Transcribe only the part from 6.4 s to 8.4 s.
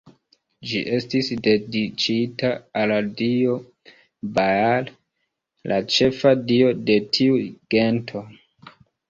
dio de tiu gento.